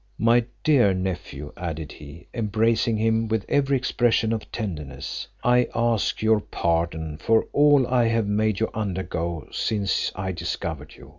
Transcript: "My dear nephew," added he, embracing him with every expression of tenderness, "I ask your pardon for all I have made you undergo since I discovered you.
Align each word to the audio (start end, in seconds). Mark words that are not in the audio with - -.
"My 0.17 0.45
dear 0.63 0.95
nephew," 0.95 1.53
added 1.55 1.91
he, 1.91 2.25
embracing 2.33 2.97
him 2.97 3.27
with 3.27 3.45
every 3.47 3.77
expression 3.77 4.33
of 4.33 4.51
tenderness, 4.51 5.27
"I 5.43 5.67
ask 5.75 6.23
your 6.23 6.39
pardon 6.39 7.19
for 7.19 7.45
all 7.53 7.85
I 7.85 8.05
have 8.05 8.25
made 8.25 8.59
you 8.59 8.71
undergo 8.73 9.47
since 9.51 10.11
I 10.15 10.31
discovered 10.31 10.95
you. 10.95 11.09